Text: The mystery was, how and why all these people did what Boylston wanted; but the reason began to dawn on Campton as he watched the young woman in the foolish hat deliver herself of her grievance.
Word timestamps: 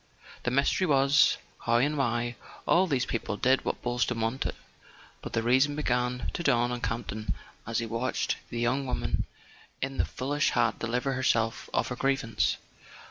The 0.45 0.49
mystery 0.49 0.87
was, 0.87 1.37
how 1.59 1.75
and 1.75 1.95
why 1.95 2.35
all 2.67 2.87
these 2.87 3.05
people 3.05 3.37
did 3.37 3.63
what 3.63 3.83
Boylston 3.83 4.19
wanted; 4.21 4.55
but 5.21 5.33
the 5.33 5.43
reason 5.43 5.75
began 5.75 6.31
to 6.33 6.41
dawn 6.41 6.71
on 6.71 6.81
Campton 6.81 7.35
as 7.67 7.77
he 7.77 7.85
watched 7.85 8.37
the 8.49 8.59
young 8.59 8.87
woman 8.87 9.25
in 9.79 9.99
the 9.99 10.05
foolish 10.05 10.49
hat 10.49 10.79
deliver 10.79 11.13
herself 11.13 11.69
of 11.71 11.89
her 11.89 11.95
grievance. 11.95 12.57